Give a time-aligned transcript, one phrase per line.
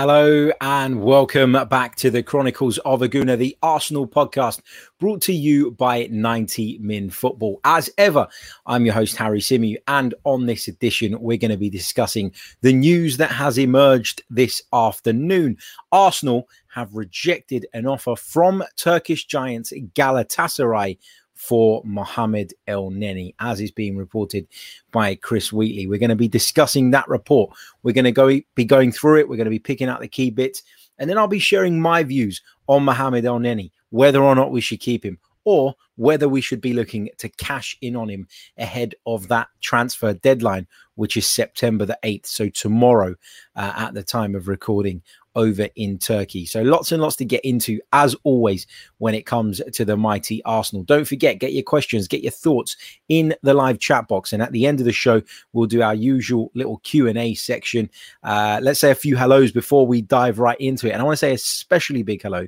[0.00, 4.62] Hello and welcome back to the Chronicles of a Gooner, the Arsenal podcast,
[4.98, 7.60] brought to you by 90 Min Football.
[7.64, 8.26] As ever,
[8.64, 12.32] I'm your host, Harry Symeou, and on this edition, we're going to be discussing
[12.62, 15.58] the news that has emerged this afternoon.
[15.92, 20.96] Arsenal have rejected an offer from Turkish giants Galatasaray
[21.40, 24.46] for Mohamed Elneny, as is being reported
[24.92, 25.86] by Chris Wheatley.
[25.86, 27.56] We're going to be discussing that report.
[27.82, 29.28] We're going to go be going through it.
[29.28, 30.62] We're going to be picking out the key bits,
[30.98, 34.80] and then I'll be sharing my views on Mohamed Elneny, whether or not we should
[34.80, 39.28] keep him, or whether we should be looking to cash in on him ahead of
[39.28, 42.26] that transfer deadline, which is September the 8th.
[42.26, 43.16] So, tomorrow,
[43.54, 45.02] uh, at the time of recording
[45.34, 46.44] over in Turkey.
[46.44, 48.66] So lots and lots to get into as always
[48.98, 50.82] when it comes to the mighty Arsenal.
[50.84, 52.76] Don't forget get your questions, get your thoughts
[53.08, 55.94] in the live chat box and at the end of the show we'll do our
[55.94, 57.90] usual little Q&A section.
[58.22, 60.92] Uh, let's say a few hellos before we dive right into it.
[60.92, 62.46] And I want to say a especially big hello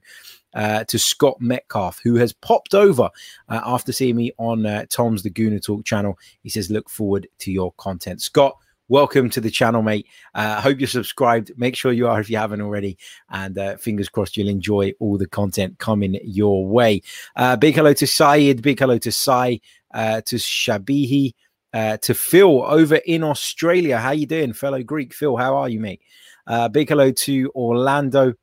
[0.55, 3.11] uh, to Scott Metcalf, who has popped over
[3.49, 6.19] uh, after seeing me on uh, Tom's The Gooner Talk channel.
[6.43, 8.23] He says, Look forward to your content.
[8.23, 8.57] Scott,
[8.89, 10.07] welcome to the channel, mate.
[10.35, 11.53] I uh, hope you're subscribed.
[11.57, 12.99] Make sure you are if you haven't already.
[13.31, 17.03] And uh, fingers crossed you'll enjoy all the content coming your way.
[17.37, 18.63] Uh, big hello to Syed.
[18.63, 19.61] Big hello to Sai,
[19.95, 21.35] to Shabihi,
[21.73, 23.99] to Phil over in Australia.
[23.99, 25.15] How you doing, fellow Greek?
[25.15, 26.03] Phil, how are you, mate?
[26.73, 28.35] Big hello to Orlando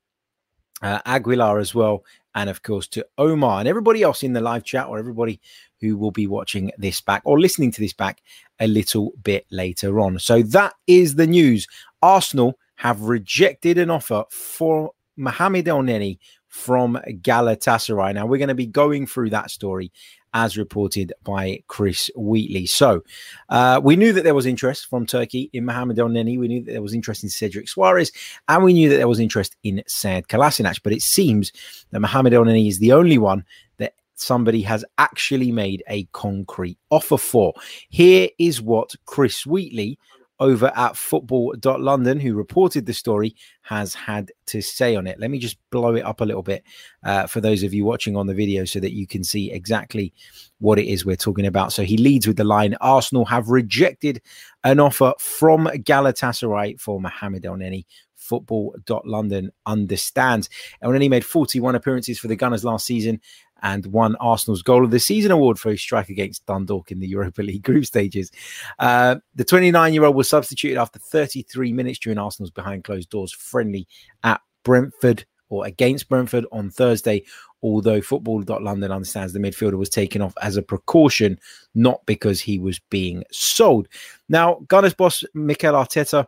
[0.82, 2.04] Uh, Aguilar as well.
[2.36, 5.42] And of course to Omar and everybody else in the live chat or everybody
[5.82, 8.22] who will be watching this back or listening to this back
[8.60, 10.20] a little bit later on.
[10.20, 11.68] So that is the news.
[12.02, 16.18] Arsenal have rejected an offer for Mohamed Elneny
[16.50, 18.14] from Galatasaray.
[18.14, 19.92] Now we're going to be going through that story
[20.34, 22.66] as reported by Chris Wheatley.
[22.66, 23.04] So
[23.50, 26.38] uh, we knew that there was interest from Turkey in Mohamed Elneny.
[26.40, 28.12] We knew that there was interest in Cedric Soares,
[28.48, 30.82] and we knew that there was interest in Sead Kolasinac.
[30.84, 31.52] But it seems
[31.92, 33.44] that Mohamed Elneny is the only one
[33.78, 37.54] that somebody has actually made a concrete offer for.
[37.90, 39.98] Here is what Chris Wheatley
[40.40, 45.20] over at football.london, who reported the story, has had to say on it.
[45.20, 46.64] Let me just blow it up a little bit
[47.04, 50.14] uh, for those of you watching on the video so that you can see exactly
[50.60, 51.74] what it is we're talking about.
[51.74, 54.22] So he leads with the line Arsenal have rejected
[54.64, 57.86] an offer from Galatasaray for Mohamed Elneny
[58.20, 60.50] football.london understands.
[60.82, 63.22] And when he made 41 appearances for the Gunners last season
[63.64, 67.08] and won Arsenal's Goal of the Season award for his strike against Dundalk in the
[67.08, 68.32] Europa League group stages.
[68.78, 73.32] Uh, the 29 year old was substituted after 33 minutes during Arsenal's behind closed doors
[73.32, 73.88] friendly
[74.24, 77.24] at Brentford or against Brentford on Thursday.
[77.62, 81.38] Although Football.London understands the midfielder was taken off as a precaution,
[81.76, 83.90] not because he was being sold.
[84.30, 86.26] Now, Gunners boss Mikel Arteta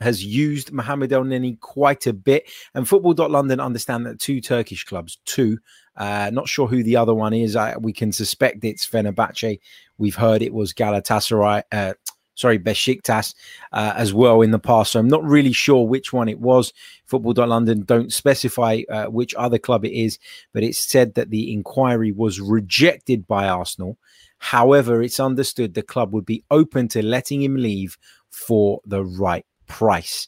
[0.00, 2.50] has used Mohamed Elneny quite a bit.
[2.74, 5.58] And Football.London understand that two Turkish clubs, two,
[5.96, 7.56] uh, not sure who the other one is.
[7.56, 9.60] I, we can suspect it's Fenerbahce.
[9.98, 11.94] We've heard it was Galatasaray, uh,
[12.34, 13.34] sorry, Besiktas
[13.72, 14.92] uh, as well in the past.
[14.92, 16.72] So I'm not really sure which one it was.
[17.04, 20.18] Football.London don't specify uh, which other club it is,
[20.54, 23.98] but it's said that the inquiry was rejected by Arsenal.
[24.38, 27.98] However, it's understood the club would be open to letting him leave
[28.30, 30.26] for the right price.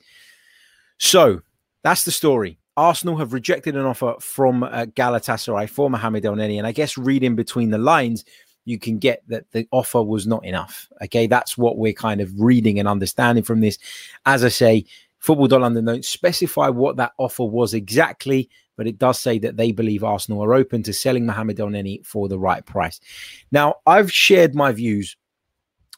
[0.98, 1.40] So
[1.82, 2.58] that's the story.
[2.82, 7.36] Arsenal have rejected an offer from uh, Galatasaray for Mohamed Elneny, and I guess reading
[7.36, 8.24] between the lines,
[8.64, 10.88] you can get that the offer was not enough.
[11.00, 13.78] Okay, that's what we're kind of reading and understanding from this.
[14.26, 14.84] As I say,
[15.20, 20.02] Football.London don't specify what that offer was exactly, but it does say that they believe
[20.02, 22.98] Arsenal are open to selling Mohamed Elneny for the right price.
[23.52, 25.16] Now, I've shared my views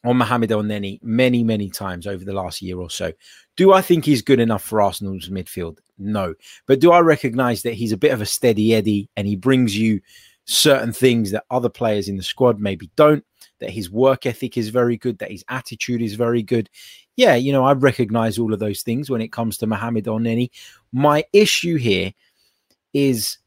[0.04, 3.12] on Mohamed Elneny many, many times over the last year or so.
[3.56, 5.78] Do I think he's good enough for Arsenal's midfield?
[5.98, 6.34] No.
[6.66, 9.76] But do I recognize that he's a bit of a steady Eddie and he brings
[9.76, 10.00] you
[10.44, 13.24] certain things that other players in the squad maybe don't?
[13.60, 16.68] That his work ethic is very good, that his attitude is very good.
[17.16, 20.50] Yeah, you know, I recognize all of those things when it comes to Mohamed Elneny.
[20.92, 22.12] My issue here
[22.92, 23.38] is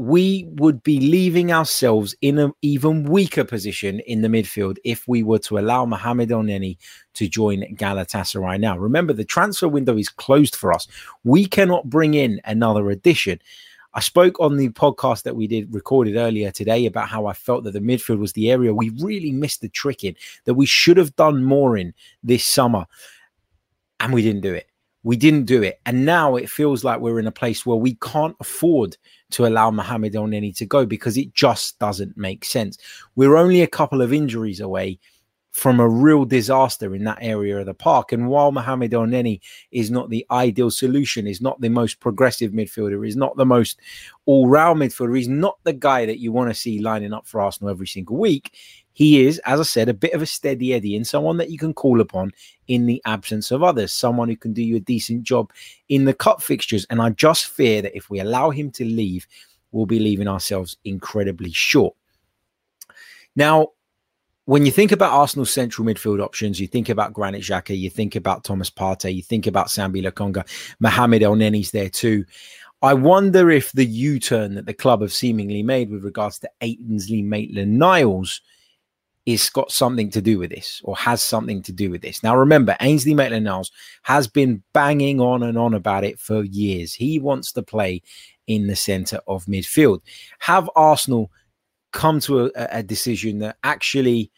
[0.00, 5.22] we would be leaving ourselves in an even weaker position in the midfield if we
[5.22, 6.78] were to allow Mohamed Elneny
[7.12, 8.78] to join Galatasaray now.
[8.78, 10.88] Remember, the transfer window is closed for us.
[11.22, 13.40] We cannot bring in another addition.
[13.92, 17.64] I spoke on the podcast that we did recorded earlier today about how I felt
[17.64, 20.16] that the midfield was the area we really missed the trick in,
[20.46, 21.92] that we should have done more in
[22.22, 22.86] this summer.
[23.98, 24.69] And we didn't do it.
[25.02, 25.80] We didn't do it.
[25.86, 28.96] And now it feels like we're in a place where we can't afford
[29.30, 32.76] to allow Mohamed Elneny to go because it just doesn't make sense.
[33.16, 34.98] We're only a couple of injuries away
[35.52, 38.12] from a real disaster in that area of the park.
[38.12, 39.40] And while Mohamed Elneny
[39.72, 43.80] is not the ideal solution, is not the most progressive midfielder, is not the most
[44.26, 47.70] all-round midfielder, he's not the guy that you want to see lining up for Arsenal
[47.70, 48.56] every single week.
[48.92, 51.58] He is, as I said, a bit of a steady Eddie and someone that you
[51.58, 52.32] can call upon
[52.68, 55.52] in the absence of others, someone who can do you a decent job
[55.88, 56.86] in the cup fixtures.
[56.90, 59.26] And I just fear that if we allow him to leave,
[59.72, 61.94] we'll be leaving ourselves incredibly short.
[63.36, 63.68] Now,
[64.46, 68.16] when you think about Arsenal's central midfield options, you think about Granit Xhaka, you think
[68.16, 70.44] about Thomas Partey, you think about Sambi Lokonga,
[70.80, 72.24] Mohamed Elneny's there too.
[72.82, 77.22] I wonder if the U-turn that the club have seemingly made with regards to Ainsley
[77.22, 78.40] Maitland-Niles
[79.26, 82.22] is got something to do with this or has something to do with this.
[82.22, 83.70] Now, remember, Ainsley Maitland Niles
[84.02, 86.94] has been banging on and on about it for years.
[86.94, 88.02] He wants to play
[88.46, 90.00] in the centre of midfield.
[90.40, 91.30] Have Arsenal
[91.92, 94.30] come to a, a decision that actually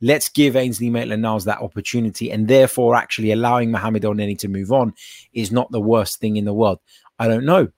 [0.00, 4.72] let's give Ainsley Maitland Niles that opportunity and therefore actually allowing Mohamed Elneny to move
[4.72, 4.94] on
[5.32, 6.78] is not the worst thing in the world.
[7.18, 7.68] I don't know.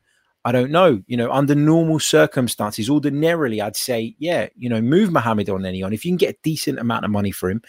[0.45, 1.03] I don't know.
[1.07, 5.93] You know, under normal circumstances, ordinarily, I'd say, yeah, you know, move Mohamed Elneny on.
[5.93, 7.63] If you can get a decent amount of money for him,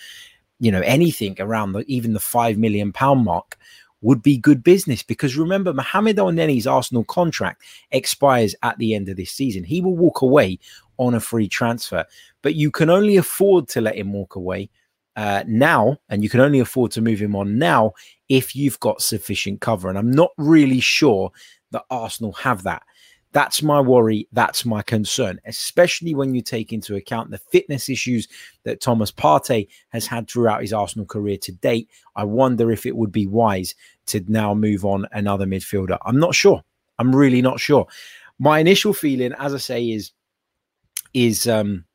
[0.59, 3.57] you know, anything around the, even the five million pound mark
[4.01, 9.17] would be good business because remember, Mohamed Elneny's Arsenal contract expires at the end of
[9.17, 9.63] this season.
[9.63, 10.59] He will walk away
[10.97, 12.05] on a free transfer,
[12.41, 14.69] but you can only afford to let him walk away
[15.15, 17.93] uh, now, and you can only afford to move him on now
[18.29, 19.89] if you've got sufficient cover.
[19.89, 21.31] And I'm not really sure
[21.73, 22.83] that Arsenal have that.
[23.33, 24.27] That's my worry.
[24.31, 28.27] That's my concern, especially when you take into account the fitness issues
[28.63, 31.89] that Thomas Partey has had throughout his Arsenal career to date.
[32.15, 33.73] I wonder if it would be wise
[34.07, 35.97] to now move on another midfielder.
[36.05, 36.63] I'm not sure.
[36.99, 37.87] I'm really not sure.
[38.37, 40.11] My initial feeling, as I say, is
[41.15, 41.85] is um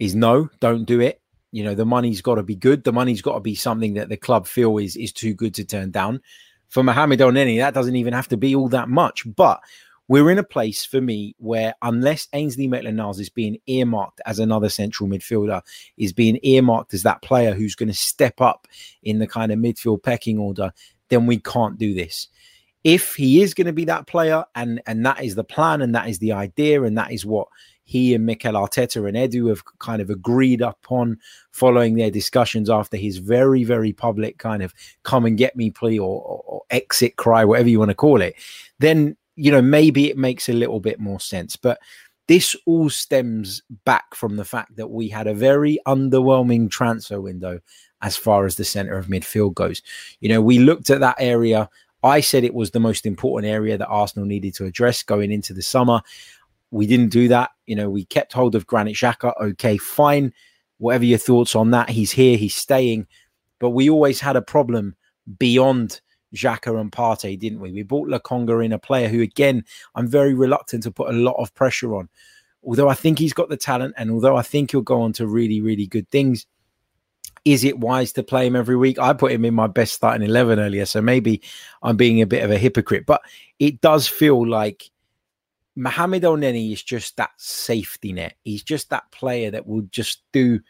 [0.00, 1.20] is no, don't do it.
[1.52, 2.82] You know, the money's got to be good.
[2.82, 5.64] The money's got to be something that the club feel is is too good to
[5.64, 6.20] turn down.
[6.72, 9.24] For Mohamed Elneny, that doesn't even have to be all that much.
[9.36, 9.60] But
[10.08, 14.70] we're in a place for me where unless Ainsley Maitland-Niles is being earmarked as another
[14.70, 15.60] central midfielder,
[15.98, 18.66] is being earmarked as that player who's going to step up
[19.02, 20.72] in the kind of midfield pecking order,
[21.10, 22.28] then we can't do this.
[22.84, 25.94] If he is going to be that player, and and that is the plan, and
[25.94, 27.48] that is the idea, and that is what
[27.84, 31.18] he and Mikel Arteta and Edu have kind of agreed upon
[31.50, 35.98] following their discussions after his very, very public kind of come and get me plea
[35.98, 38.34] or, or, or exit cry, whatever you want to call it,
[38.78, 41.56] then, you know, maybe it makes a little bit more sense.
[41.56, 41.78] But
[42.28, 47.60] this all stems back from the fact that we had a very underwhelming transfer window
[48.00, 49.82] as far as the center of midfield goes.
[50.20, 51.68] You know, we looked at that area.
[52.02, 55.52] I said it was the most important area that Arsenal needed to address going into
[55.52, 56.00] the summer.
[56.72, 57.50] We didn't do that.
[57.66, 59.34] You know, we kept hold of Granit Xhaka.
[59.40, 60.32] Okay, fine.
[60.78, 63.06] Whatever your thoughts on that, he's here, he's staying.
[63.60, 64.96] But we always had a problem
[65.38, 66.00] beyond
[66.34, 67.72] Xhaka and Partey, didn't we?
[67.72, 69.64] We bought Lokonga in, a player who, again,
[69.94, 72.08] I'm very reluctant to put a lot of pressure on.
[72.64, 75.26] Although I think he's got the talent, and although I think he'll go on to
[75.26, 76.46] really, really good things,
[77.44, 78.98] is it wise to play him every week?
[78.98, 81.42] I put him in my best starting 11 earlier, so maybe
[81.82, 83.20] I'm being a bit of a hypocrite, but
[83.58, 84.90] it does feel like
[85.74, 88.36] Mohamed Elneny is just that safety net.
[88.44, 90.60] He's just that player that will just do,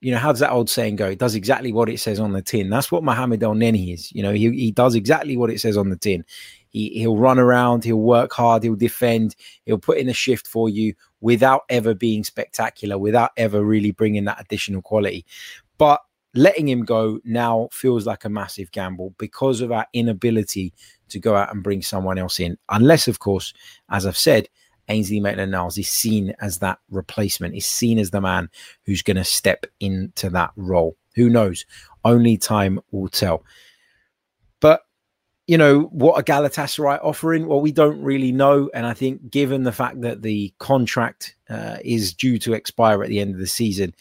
[0.00, 1.08] you know, how does that old saying go?
[1.08, 2.70] It does exactly what it says on the tin.
[2.70, 4.10] That's what Mohamed Elneny is.
[4.12, 6.24] You know, he, he does exactly what it says on the tin.
[6.70, 10.68] He, he'll run around, he'll work hard, he'll defend, he'll put in a shift for
[10.68, 15.26] you without ever being spectacular, without ever really bringing that additional quality.
[15.76, 16.00] But
[16.34, 20.72] letting him go now feels like a massive gamble because of our inability
[21.10, 22.58] to go out and bring someone else in.
[22.68, 23.52] Unless, of course,
[23.90, 24.48] as I've said,
[24.88, 28.50] Ainsley Maitland Niles is seen as that replacement, is seen as the man
[28.84, 30.96] who's going to step into that role.
[31.14, 31.64] Who knows?
[32.04, 33.44] Only time will tell.
[34.60, 34.82] But
[35.46, 37.46] you know what a Galatasaray offering?
[37.46, 41.78] Well, we don't really know, and I think given the fact that the contract uh,
[41.84, 43.94] is due to expire at the end of the season,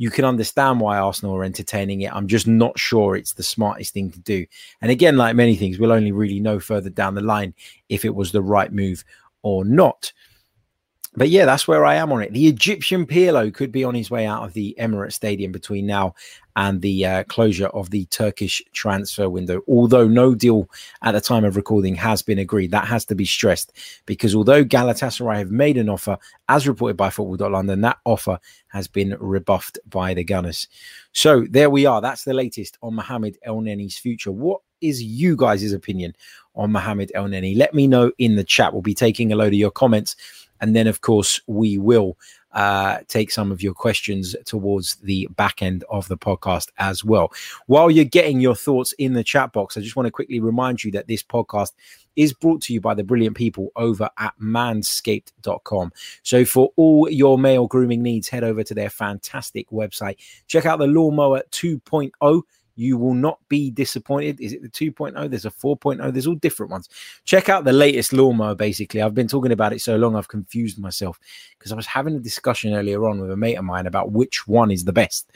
[0.00, 2.10] you can understand why Arsenal are entertaining it.
[2.10, 4.46] I'm just not sure it's the smartest thing to do.
[4.80, 7.52] And again, like many things, we'll only really know further down the line
[7.90, 9.04] if it was the right move
[9.42, 10.10] or not.
[11.14, 12.32] But yeah, that's where I am on it.
[12.32, 16.14] The Egyptian Pirlo could be on his way out of the Emirates Stadium between now
[16.54, 19.60] and the uh, closure of the Turkish transfer window.
[19.66, 20.68] Although no deal
[21.02, 23.72] at the time of recording has been agreed, that has to be stressed
[24.06, 26.16] because although Galatasaray have made an offer,
[26.48, 28.38] as reported by Football.London, that offer
[28.68, 30.68] has been rebuffed by the Gunners.
[31.12, 32.00] So there we are.
[32.00, 34.30] That's the latest on Mohamed Elneny's future.
[34.30, 36.14] What is you guys' opinion
[36.54, 37.56] on Mohamed Elneny?
[37.56, 38.72] Let me know in the chat.
[38.72, 40.14] We'll be taking a load of your comments
[40.60, 42.16] and then, of course, we will
[42.52, 47.32] uh, take some of your questions towards the back end of the podcast as well.
[47.66, 50.82] While you're getting your thoughts in the chat box, I just want to quickly remind
[50.82, 51.72] you that this podcast
[52.16, 55.92] is brought to you by the brilliant people over at manscaped.com.
[56.22, 60.16] So, for all your male grooming needs, head over to their fantastic website.
[60.46, 62.42] Check out the Lawnmower 2.0
[62.80, 64.40] you will not be disappointed.
[64.40, 65.28] Is it the 2.0?
[65.28, 66.12] There's a 4.0.
[66.12, 66.88] There's all different ones.
[67.26, 69.02] Check out the latest lawnmower, basically.
[69.02, 71.20] I've been talking about it so long, I've confused myself
[71.58, 74.48] because I was having a discussion earlier on with a mate of mine about which
[74.48, 75.30] one is the best.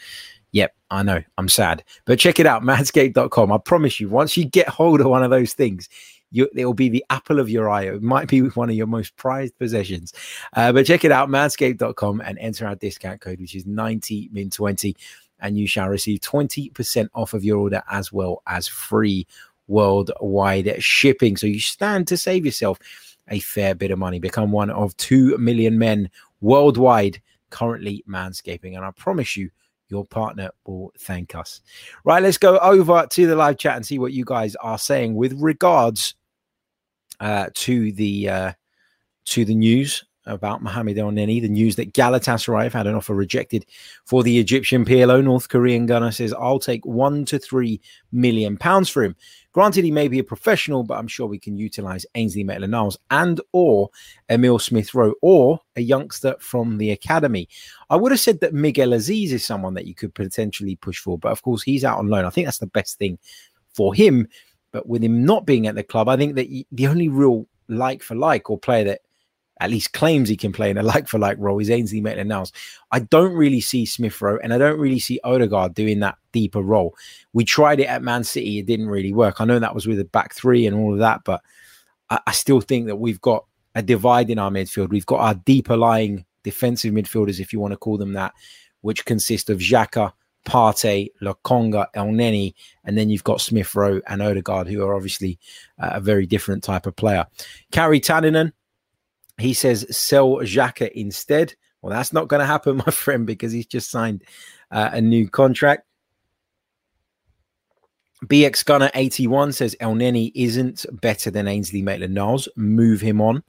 [0.53, 1.23] Yep, I know.
[1.37, 1.85] I'm sad.
[2.07, 3.53] But check it out, manscaped.com.
[3.53, 5.91] I promise you, once you get hold of one of those things,
[6.31, 7.83] you, it will be the apple of your eye.
[7.83, 10.13] It might be one of your most prized possessions.
[10.55, 14.97] Uh, but check it out, manscaped.com, and enter our discount code, which is 90min20
[15.45, 19.27] and you shall receive 20% off of your order as well as free
[19.69, 21.37] worldwide shipping.
[21.37, 22.79] So you stand to save yourself
[23.29, 24.19] a fair bit of money.
[24.19, 26.11] Become one of 2 million men
[26.41, 27.21] worldwide
[27.51, 28.75] currently manscaping.
[28.75, 29.51] And I promise you,
[29.91, 31.61] your partner will thank us.
[32.05, 35.15] Right, let's go over to the live chat and see what you guys are saying
[35.15, 36.15] with regards
[37.21, 38.53] uh, to the uh,
[39.27, 43.67] to the news about Mohamed Elneny, the news that Galatasaray have had an offer rejected
[44.05, 45.23] for the Egyptian Pirlo.
[45.23, 47.81] North Korean gunner says, I'll take one to three
[48.13, 49.17] million pounds for him.
[49.53, 53.41] Granted, he may be a professional, but I'm sure we can utilize Ainsley Maitland-Niles and
[53.53, 53.91] or
[54.29, 57.49] Emil Smith-Rowe or a youngster from the academy.
[57.91, 61.19] I would have said that Miguel Azeez is someone that you could potentially push for,
[61.19, 62.25] but of course he's out on loan.
[62.25, 63.19] I think that's the best thing
[63.73, 64.27] for him.
[64.73, 68.03] But with him not being at the club, I think that the only real like
[68.03, 69.03] for like or player that
[69.61, 72.29] at least claims he can play in a like for like role is Ainsley Maitland
[72.29, 72.53] Niles.
[72.91, 76.61] I don't really see Smith Rowe and I don't really see Odegaard doing that deeper
[76.61, 76.95] role.
[77.33, 79.41] We tried it at Man City, it didn't really work.
[79.41, 81.43] I know that was with a back three and all of that, but
[82.11, 83.45] I, I still think that we've got
[83.75, 84.91] a divide in our midfield.
[84.91, 88.35] We've got our deeper lying defensive midfielders, if you want to call them that,
[88.83, 90.13] which consist of Xhaka,
[90.47, 95.39] Partey, Lokonga, Elneny, and then you've got Smith Rowe and Odegaard, who are obviously
[95.81, 97.27] uh, a very different type of player.
[97.73, 98.53] Kari Tanninen,
[99.39, 101.55] he says sell Xhaka instead.
[101.83, 104.23] Well, that's not going to happen, my friend, because he's just signed
[104.71, 105.87] uh, a new contract.
[108.25, 112.49] BX Gunner 81 says Elneny isn't better than Ainsley Maitland Niles.
[112.57, 113.43] Move him on.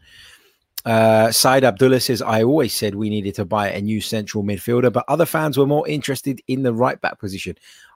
[0.83, 4.93] Uh, Said Abdullah says, I always said we needed to buy a new central midfielder,
[4.93, 7.55] but other fans were more interested in the right back position.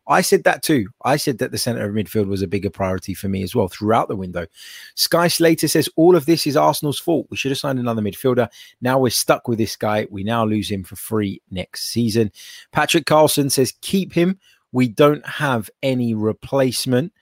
[0.09, 0.87] I said that too.
[1.05, 3.67] I said that the centre of midfield was a bigger priority for me as well
[3.67, 4.47] throughout the window.
[4.95, 7.27] Sky Slater says all of this is Arsenal's fault.
[7.29, 8.49] We should have signed another midfielder.
[8.81, 10.07] Now we're stuck with this guy.
[10.09, 12.31] We now lose him for free next season.
[12.71, 14.39] Patrick Carlson says keep him.
[14.71, 17.13] We don't have any replacement.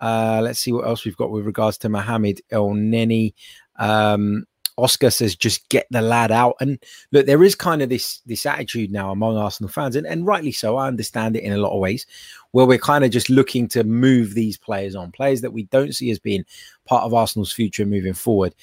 [0.00, 3.34] Uh, let's see what else we've got with regards to Mohamed Elneny.
[3.78, 4.46] Um,
[4.80, 6.56] Oscar says, just get the lad out.
[6.60, 6.78] And
[7.12, 10.52] look, there is kind of this this attitude now among Arsenal fans, and, and rightly
[10.52, 10.76] so.
[10.76, 12.06] I understand it in a lot of ways,
[12.52, 15.94] where we're kind of just looking to move these players on, players that we don't
[15.94, 16.44] see as being
[16.86, 18.54] part of Arsenal's future moving forward.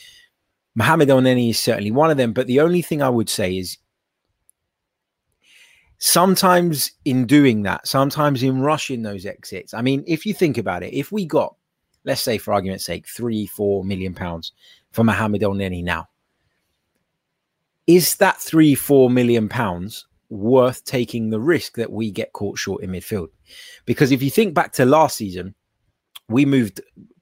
[0.76, 3.78] Mohamed Elneny is certainly one of them, but the only thing I would say is
[5.98, 9.74] sometimes in doing that, sometimes in rushing those exits.
[9.74, 11.56] I mean, if you think about it, if we got,
[12.06, 14.52] let's say for argument's sake, three, four million pounds
[14.92, 16.08] for Mohamed Elneny now.
[17.86, 22.84] Is that three, four million pounds worth taking the risk that we get caught short
[22.84, 23.30] in midfield?
[23.86, 25.56] Because if you think back to last season,
[26.28, 26.82] we moved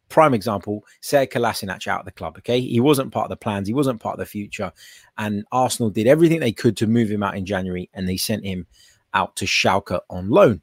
[0.10, 2.38] prime example, Kolasinac out of the club.
[2.38, 2.62] Okay.
[2.62, 4.72] He wasn't part of the plans, he wasn't part of the future.
[5.18, 8.46] And Arsenal did everything they could to move him out in January and they sent
[8.46, 8.66] him
[9.14, 10.62] out to Schalke on loan.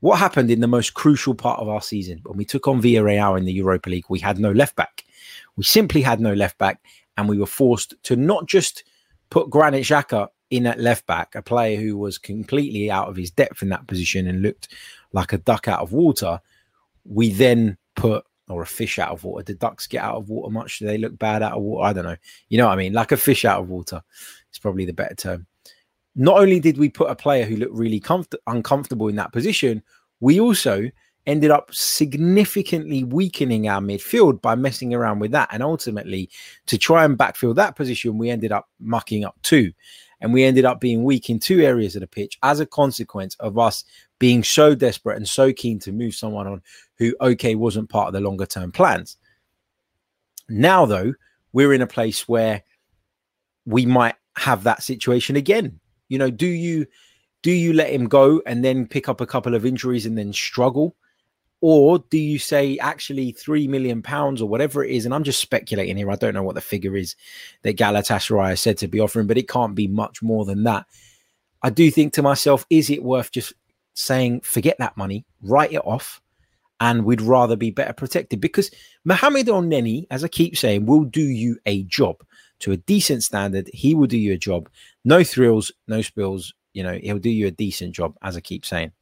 [0.00, 3.38] What happened in the most crucial part of our season when we took on Villarreal
[3.38, 4.04] in the Europa League?
[4.08, 5.04] We had no left back.
[5.56, 6.80] We simply had no left back,
[7.16, 8.84] and we were forced to not just
[9.30, 13.30] put Granit Xhaka in at left back, a player who was completely out of his
[13.30, 14.68] depth in that position and looked
[15.12, 16.40] like a duck out of water.
[17.04, 19.42] We then put or a fish out of water.
[19.42, 20.78] Do ducks get out of water much?
[20.78, 21.86] Do they look bad out of water?
[21.86, 22.16] I don't know.
[22.48, 22.92] You know what I mean?
[22.92, 24.02] Like a fish out of water.
[24.50, 25.46] It's probably the better term.
[26.14, 29.82] Not only did we put a player who looked really comfort- uncomfortable in that position,
[30.20, 30.90] we also
[31.26, 35.48] ended up significantly weakening our midfield by messing around with that.
[35.52, 36.30] And ultimately,
[36.66, 39.72] to try and backfill that position, we ended up mucking up two.
[40.20, 43.36] And we ended up being weak in two areas of the pitch as a consequence
[43.40, 43.84] of us
[44.18, 46.62] being so desperate and so keen to move someone on
[46.96, 49.16] who, okay, wasn't part of the longer term plans.
[50.48, 51.14] Now, though,
[51.52, 52.62] we're in a place where
[53.66, 55.80] we might have that situation again.
[56.08, 56.86] You know, do you
[57.42, 60.32] do you let him go and then pick up a couple of injuries and then
[60.32, 60.96] struggle?
[61.66, 65.06] Or do you say actually three million pounds or whatever it is?
[65.06, 66.10] And I'm just speculating here.
[66.10, 67.16] I don't know what the figure is
[67.62, 70.84] that Galatasaray said to be offering, but it can't be much more than that.
[71.62, 73.54] I do think to myself, is it worth just
[73.94, 76.20] saying, forget that money, write it off,
[76.80, 78.42] and we'd rather be better protected?
[78.42, 78.70] Because
[79.06, 82.22] Mohamed Elneny, as I keep saying, will do you a job
[82.58, 83.70] to a decent standard.
[83.72, 84.68] He will do you a job.
[85.06, 86.52] No thrills, no spills.
[86.74, 88.92] You know, he'll do you a decent job, as I keep saying.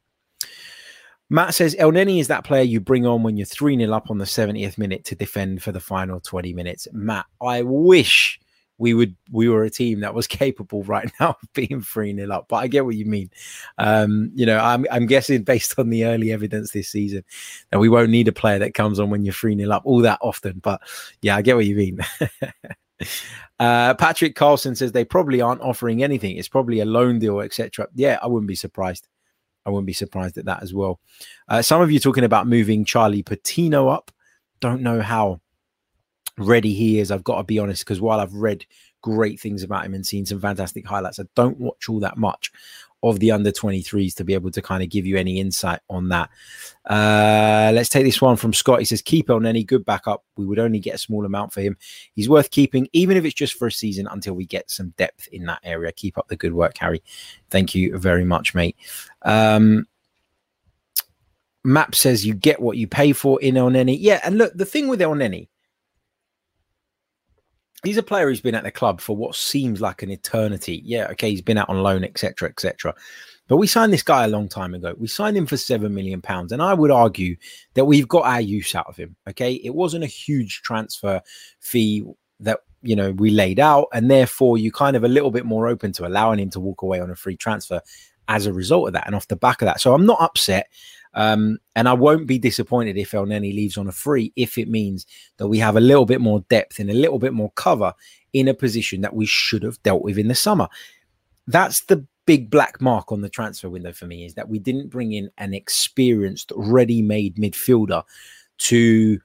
[1.33, 4.19] Matt says Elneny is that player you bring on when you're 3 0 up on
[4.19, 6.87] the 70th minute to defend for the final 20 minutes.
[6.93, 8.39] Matt, I wish
[8.77, 12.31] we would we were a team that was capable right now of being 3 0
[12.31, 12.45] up.
[12.49, 13.31] But I get what you mean.
[13.79, 17.23] Um, you know, I'm I'm guessing based on the early evidence this season
[17.71, 20.01] that we won't need a player that comes on when you're 3 0 up all
[20.01, 20.59] that often.
[20.59, 20.81] But
[21.23, 21.97] yeah, I get what you mean.
[23.59, 26.37] uh, Patrick Carlson says they probably aren't offering anything.
[26.37, 27.87] It's probably a loan deal, etc.
[27.95, 29.07] Yeah, I wouldn't be surprised.
[29.65, 30.99] I wouldn't be surprised at that as well.
[31.47, 34.11] Uh, some of you talking about moving Charlie Patino up.
[34.59, 35.41] Don't know how
[36.37, 37.11] ready he is.
[37.11, 38.65] I've got to be honest, because while I've read
[39.01, 42.51] great things about him and seen some fantastic highlights, I don't watch all that much
[43.03, 46.09] of the under 23s to be able to kind of give you any insight on
[46.09, 46.29] that.
[46.85, 48.79] Uh, let's take this one from Scott.
[48.79, 50.23] He says, Keep on any good backup.
[50.37, 51.77] We would only get a small amount for him.
[52.15, 55.27] He's worth keeping, even if it's just for a season until we get some depth
[55.27, 55.91] in that area.
[55.91, 57.03] Keep up the good work, Harry.
[57.49, 58.77] Thank you very much, mate.
[59.21, 59.85] Um,
[61.65, 63.97] Map says you get what you pay for in Elneny.
[63.99, 65.47] Yeah, and look, the thing with Elneny,
[67.83, 70.81] he's a player who's been at the club for what seems like an eternity.
[70.85, 72.95] Yeah, okay, he's been out on loan, etc., etc.
[73.47, 74.95] But we signed this guy a long time ago.
[74.97, 77.35] We signed him for seven million pounds, and I would argue
[77.73, 79.15] that we've got our use out of him.
[79.29, 81.21] Okay, it wasn't a huge transfer
[81.59, 82.05] fee
[82.39, 85.67] that you know we laid out, and therefore you kind of a little bit more
[85.67, 87.81] open to allowing him to walk away on a free transfer
[88.27, 89.81] as a result of that, and off the back of that.
[89.81, 90.67] So I'm not upset.
[91.15, 95.05] Um, and I won't be disappointed if Elneny leaves on a free if it means
[95.37, 97.93] that we have a little bit more depth and a little bit more cover
[98.33, 100.67] in a position that we should have dealt with in the summer.
[101.45, 104.89] That's the big black mark on the transfer window for me is that we didn't
[104.89, 108.03] bring in an experienced, ready made midfielder
[108.57, 109.19] to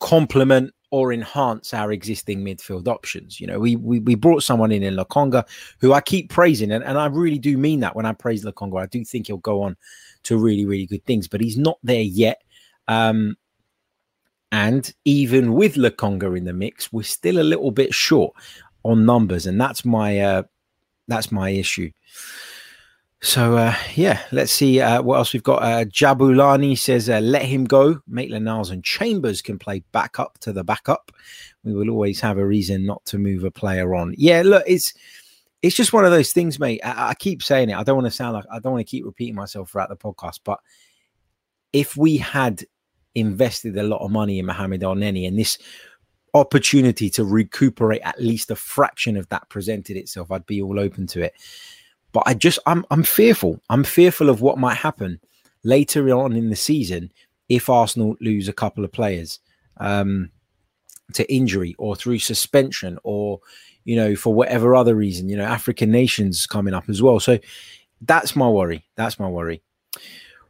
[0.00, 3.40] complement or enhance our existing midfield options.
[3.40, 5.44] You know, we we, we brought someone in in Lokonga
[5.80, 8.80] who I keep praising, and, and I really do mean that when I praise Lokonga.
[8.80, 9.76] I do think he'll go on
[10.22, 12.42] to really, really good things, but he's not there yet.
[12.86, 13.36] Um,
[14.52, 18.32] and even with Lokonga in the mix, we're still a little bit short
[18.84, 20.42] on numbers, and that's my uh,
[21.08, 21.90] that's my issue.
[23.20, 25.62] So uh, yeah, let's see uh, what else we've got.
[25.62, 28.00] Uh, Jabulani says, uh, "Let him go.
[28.06, 31.10] Maitland Niles and Chambers can play backup to the backup.
[31.62, 34.92] We will always have a reason not to move a player on." Yeah, look, it's
[35.62, 36.80] it's just one of those things, mate.
[36.84, 37.76] I, I keep saying it.
[37.76, 39.96] I don't want to sound like I don't want to keep repeating myself throughout the
[39.96, 40.60] podcast, but
[41.72, 42.64] if we had
[43.14, 45.56] invested a lot of money in Mohamed Elneny and this
[46.34, 51.06] opportunity to recuperate at least a fraction of that presented itself, I'd be all open
[51.08, 51.34] to it.
[52.14, 53.60] But I just I'm I'm fearful.
[53.68, 55.20] I'm fearful of what might happen
[55.64, 57.12] later on in the season
[57.50, 59.40] if Arsenal lose a couple of players
[59.76, 60.30] um,
[61.12, 63.40] to injury or through suspension or
[63.84, 67.20] you know, for whatever other reason, you know, African nations coming up as well.
[67.20, 67.38] So
[68.00, 68.84] that's my worry.
[68.96, 69.62] That's my worry.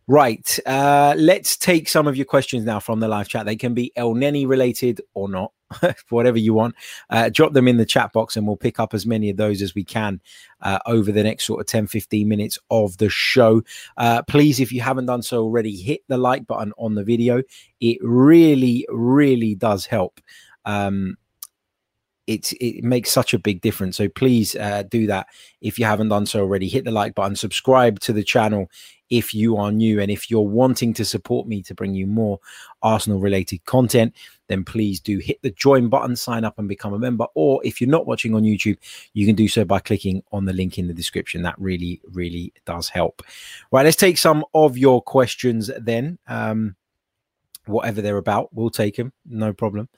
[0.07, 0.59] Right.
[0.67, 3.47] Uh, let's take some of your questions now from the live chat.
[3.47, 5.53] They can be El Elneny related or not,
[6.11, 6.75] whatever you want.
[7.09, 9.63] Uh, drop them in the chat box and we'll pick up as many of those
[9.63, 10.21] as we can
[10.61, 13.63] uh, over the next sort of 10, 15 minutes of the show.
[13.97, 17.43] Uh, please, if you haven't done so already, hit the like button on the video.
[17.81, 20.21] It really, really does help.
[20.67, 21.17] Um,
[22.27, 23.97] it it makes such a big difference.
[23.97, 25.27] So please uh, do that
[25.61, 26.69] if you haven't done so already.
[26.69, 28.71] Hit the like button, subscribe to the channel
[29.11, 32.41] if you are new, and if you're wanting to support me to bring you more
[32.83, 34.15] Arsenal related content,
[34.49, 37.27] then please do hit the join button, sign up, and become a member.
[37.35, 38.79] Or if you're not watching on YouTube,
[39.13, 41.43] you can do so by clicking on the link in the description.
[41.43, 43.23] That really, really does help.
[43.71, 46.19] Right, let's take some of your questions then.
[46.27, 46.75] Um,
[47.67, 49.89] whatever they're about, we'll take them, no problem.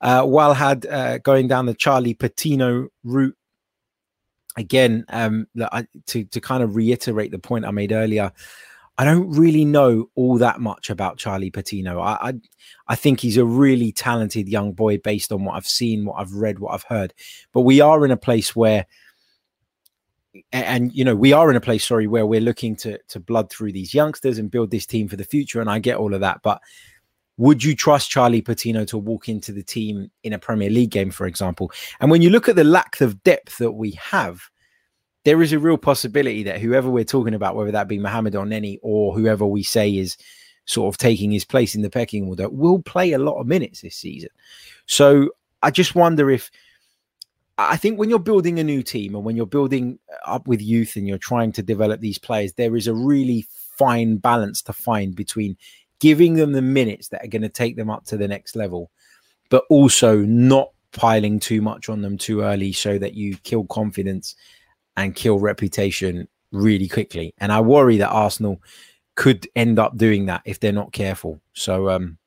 [0.00, 3.36] Uh, had uh, going down the Charlie Patino route
[4.56, 5.04] again.
[5.08, 5.46] Um,
[6.06, 8.32] to to kind of reiterate the point I made earlier,
[8.96, 12.00] I don't really know all that much about Charlie Patino.
[12.00, 12.32] I, I,
[12.88, 16.32] I think he's a really talented young boy based on what I've seen, what I've
[16.32, 17.12] read, what I've heard.
[17.52, 18.86] But we are in a place where
[20.52, 23.50] and you know we are in a place sorry where we're looking to to blood
[23.50, 26.20] through these youngsters and build this team for the future and i get all of
[26.20, 26.60] that but
[27.36, 31.10] would you trust charlie patino to walk into the team in a premier league game
[31.10, 31.70] for example?
[32.00, 34.50] And when you look at the lack of depth that we have
[35.24, 38.78] there is a real possibility that whoever we're talking about whether that be mohamed Elneny
[38.82, 40.16] or whoever we say is
[40.66, 43.80] sort of taking his place in the pecking order will play a lot of minutes
[43.80, 44.30] this season.
[44.86, 45.30] So
[45.62, 46.50] i just wonder if
[47.56, 50.96] I think when you're building a new team and when you're building up with youth
[50.96, 53.46] and you're trying to develop these players, there is a really
[53.78, 55.56] fine balance to find between
[56.00, 58.90] giving them the minutes that are going to take them up to the next level,
[59.48, 64.36] but also not piling too much on them too early so that you kill confidence
[64.96, 67.34] and kill reputation really quickly.
[67.38, 68.60] And I worry that Arsenal
[69.16, 71.40] could end up doing that if they're not careful.
[71.52, 72.18] So, um,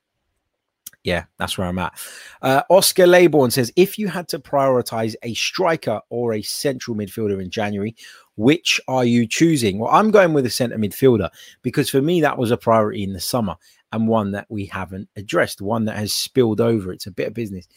[1.08, 1.98] yeah, that's where I'm at.
[2.42, 7.42] Uh, Oscar Laybourne says if you had to prioritize a striker or a central midfielder
[7.42, 7.96] in January,
[8.36, 9.80] which are you choosing?
[9.80, 11.30] Well, I'm going with a centre midfielder
[11.62, 13.56] because for me, that was a priority in the summer
[13.94, 16.92] and one that we haven't addressed, one that has spilled over.
[16.92, 17.70] It's a bit of business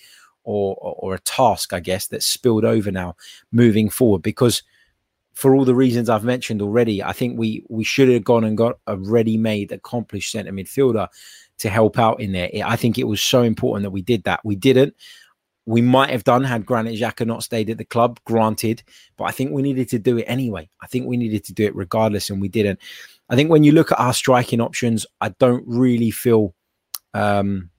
[0.43, 3.15] or, or, or a task, I guess, that's spilled over now
[3.53, 4.65] moving forward because
[5.35, 8.59] for all the reasons I've mentioned already, I think we we should have gone and
[8.59, 11.07] got a ready-made, accomplished centre midfielder
[11.61, 12.51] to help out in there.
[12.65, 14.41] I think it was so important that we did that.
[14.45, 14.95] We didn't.
[15.67, 18.83] We might have done had Granit Xhaka not stayed at the club, granted,
[19.17, 20.69] but I think we needed to do it anyway.
[20.83, 22.81] I think we needed to do it regardless, and we didn't.
[23.29, 26.55] I think when you look at our striking options, I don't really feel
[27.15, 27.71] um,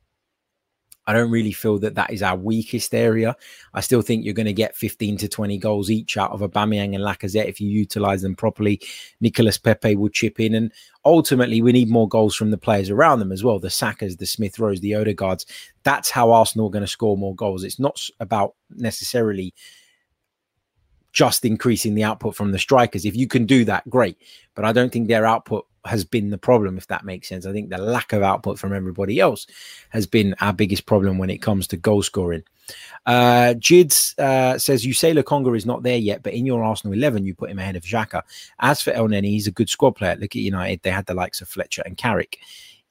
[1.12, 3.36] I don't really feel that that is our weakest area.
[3.74, 6.96] I still think you're going to get 15 to 20 goals each out of Aubameyang
[6.96, 8.80] and Lacazette if you utilize them properly.
[9.20, 10.72] Nicolas Pepe will chip in, and
[11.04, 13.60] ultimately we need more goals from the players around them as well.
[13.60, 15.46] The Sakas, the Smith Rowes, the Odegaards.
[15.84, 17.66] That's how Arsenal are going to score more goals.
[17.66, 19.54] It's not about necessarily
[21.12, 23.04] just increasing the output from the strikers.
[23.04, 24.18] If you can do that, great.
[24.56, 27.46] But I don't think their output has been the problem, if that makes sense.
[27.46, 29.48] I think the lack of output from everybody else
[29.90, 32.44] has been our biggest problem when it comes to goal scoring.
[33.06, 36.94] Uh, Jids uh, says, You say Lokonga is not there yet, but in your Arsenal
[36.94, 38.22] 11, you put him ahead of Xhaka.
[38.60, 40.16] As for Elneny, he's a good squad player.
[40.16, 42.38] Look at United, they had the likes of Fletcher and Carrick.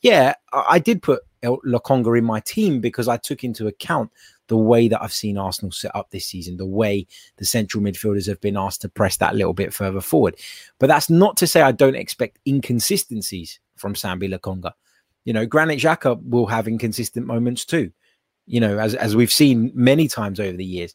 [0.01, 4.11] Yeah, I did put Lokonga in my team because I took into account
[4.49, 8.27] the way that I've seen Arsenal set up this season, the way the central midfielders
[8.27, 10.37] have been asked to press that little bit further forward.
[10.79, 14.73] But that's not to say I don't expect inconsistencies from Sambi Lokonga.
[15.25, 17.93] You know, Granit Xhaka will have inconsistent moments too.
[18.47, 20.95] You know, as as we've seen many times over the years.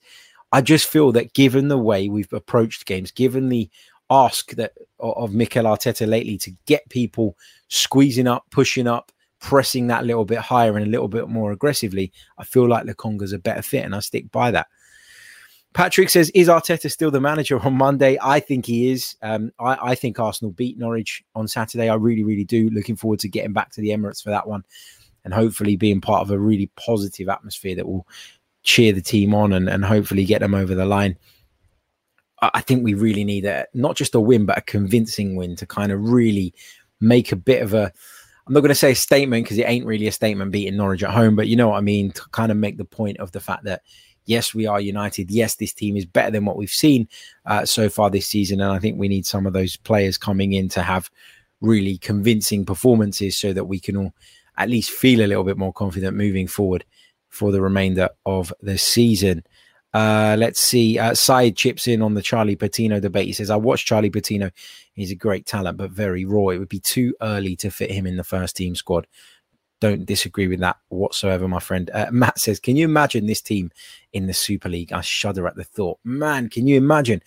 [0.51, 3.69] I just feel that given the way we've approached games, given the
[4.09, 10.05] ask that of Mikel Arteta lately to get people squeezing up, pushing up, pressing that
[10.05, 13.61] little bit higher and a little bit more aggressively, I feel like Lokonga's a better
[13.61, 14.67] fit, and I stick by that.
[15.73, 19.17] Patrick says, "Is Arteta still the manager on Monday?" I think he is.
[19.21, 21.89] Um, I, I, think Arsenal beat Norwich on Saturday.
[21.89, 22.69] I really, really do.
[22.69, 24.63] Looking forward to getting back to the Emirates for that one,
[25.25, 28.07] and hopefully being part of a really positive atmosphere that will
[28.63, 31.17] cheer the team on and, and hopefully get them over the line.
[32.41, 35.57] I, I think we really need a not just a win, but a convincing win
[35.57, 36.53] to kind of really
[37.01, 37.91] make a bit of a
[38.47, 41.03] I'm not going to say a statement because it ain't really a statement beating Norwich
[41.03, 43.31] at home, but you know what I mean to kind of make the point of
[43.31, 43.81] the fact that
[44.25, 45.31] yes, we are united.
[45.31, 47.07] Yes, this team is better than what we've seen
[47.45, 50.53] uh, so far this season, and I think we need some of those players coming
[50.53, 51.09] in to have
[51.61, 54.13] really convincing performances so that we can all
[54.57, 56.85] at least feel a little bit more confident moving forward
[57.29, 59.43] for the remainder of the season.
[59.95, 60.99] Uh, let's see.
[60.99, 63.27] Uh, Side chips in on the Charlie Patino debate.
[63.27, 64.51] He says, I watched Charlie Patino.
[64.93, 66.49] He's a great talent, but very raw.
[66.49, 69.07] It would be too early to fit him in the first team squad.
[69.79, 71.89] Don't disagree with that whatsoever, my friend.
[71.93, 73.71] Uh, Matt says, Can you imagine this team
[74.11, 74.91] in the Super League?
[74.91, 75.97] I shudder at the thought.
[76.03, 77.21] Man, can you imagine?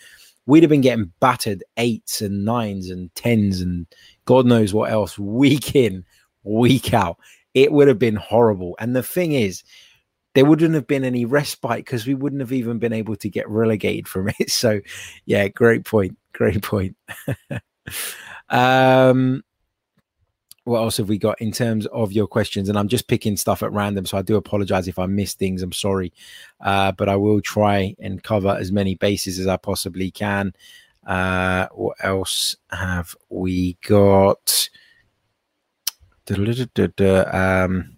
[0.44, 3.86] We'd have been getting battered eights and nines and tens and
[4.26, 6.04] God knows what else week in,
[6.42, 7.16] week out.
[7.54, 8.76] It would have been horrible.
[8.78, 9.62] And the thing is,
[10.38, 13.48] there wouldn't have been any respite because we wouldn't have even been able to get
[13.48, 14.52] relegated from it.
[14.52, 14.80] So,
[15.26, 16.16] yeah, great point.
[16.32, 16.96] Great point.
[18.48, 19.42] um,
[20.62, 22.68] what else have we got in terms of your questions?
[22.68, 25.60] And I'm just picking stuff at random, so I do apologize if I miss things.
[25.60, 26.12] I'm sorry,
[26.60, 30.52] uh, but I will try and cover as many bases as I possibly can.
[31.04, 34.68] Uh, what else have we got?
[36.30, 37.97] Um,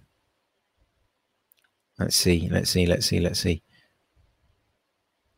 [2.01, 2.49] Let's see.
[2.51, 2.87] Let's see.
[2.87, 3.21] Let's see.
[3.21, 3.63] Let's see.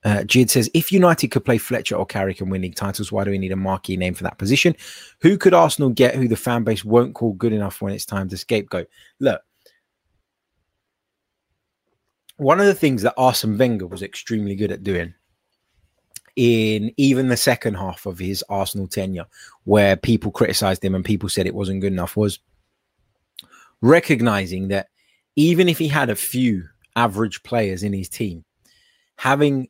[0.05, 3.25] Uh, Jid says, if United could play Fletcher or Carrick and win league titles, why
[3.25, 4.75] do we need a marquee name for that position?
[5.21, 8.29] Who could Arsenal get who the fan base won't call good enough when it's time
[8.31, 8.89] to scapegoat?
[9.21, 9.43] Look,
[12.37, 15.15] one of the things that Arsene Wenger was extremely good at doing
[16.35, 19.27] in even the second half of his Arsenal tenure,
[19.65, 22.41] where people criticized him and people said it wasn't good enough, was
[23.83, 24.89] recognizing that
[25.37, 26.65] even if he had a few
[26.97, 28.45] average players in his team,
[29.17, 29.69] having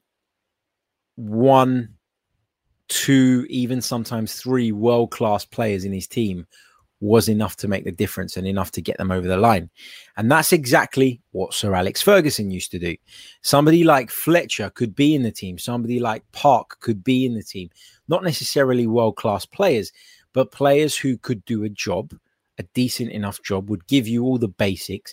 [1.17, 1.95] one,
[2.89, 6.47] two, even sometimes three world class players in his team
[7.03, 9.69] was enough to make the difference and enough to get them over the line.
[10.17, 12.97] And that's exactly what Sir Alex Ferguson used to do.
[13.43, 17.43] Somebody like Fletcher could be in the team, somebody like Park could be in the
[17.43, 17.71] team,
[18.07, 19.93] not necessarily world class players,
[20.33, 22.15] but players who could do a job,
[22.59, 25.13] a decent enough job, would give you all the basics,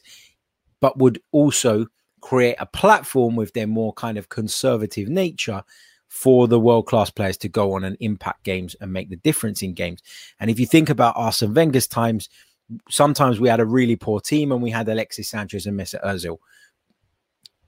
[0.81, 1.87] but would also
[2.21, 5.63] create a platform with their more kind of conservative nature
[6.07, 9.61] for the world class players to go on and impact games and make the difference
[9.61, 10.01] in games.
[10.39, 12.29] And if you think about Arsene Wenger's times,
[12.89, 16.37] sometimes we had a really poor team and we had Alexis Sanchez and Mesut Ozil,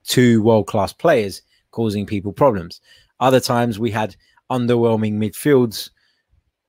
[0.04, 2.82] two world class players causing people problems.
[3.20, 4.16] Other times we had
[4.52, 5.92] underwhelming midfields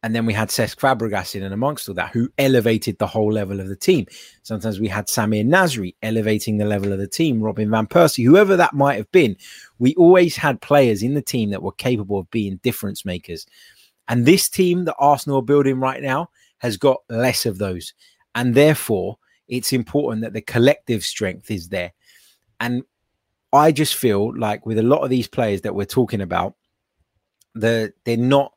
[0.03, 3.33] and then we had Cesc Fabregas in and amongst all that, who elevated the whole
[3.33, 4.07] level of the team.
[4.43, 8.57] Sometimes we had Samir Nasri elevating the level of the team, Robin Van Persie, whoever
[8.57, 9.37] that might have been.
[9.79, 13.47] We always had players in the team that were capable of being difference makers.
[14.09, 17.95] And this team that Arsenal are building right now has got less of those.
[18.35, 21.93] And therefore, it's important that the collective strength is there.
[22.59, 22.83] And
[23.53, 26.55] I just feel like with a lot of these players that we're talking about,
[27.55, 28.53] the they're not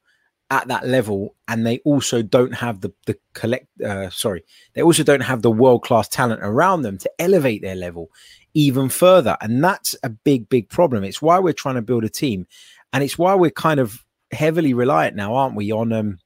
[0.52, 4.44] at that level and they also don't have the the collect uh, sorry
[4.76, 8.12] they also don't have the world class talent around them to elevate their level
[8.56, 9.38] even further.
[9.42, 11.04] And that's a big big problem.
[11.04, 12.48] It's why we're trying to build a team
[12.92, 16.18] and it's why we're kind of heavily reliant now aren't we on um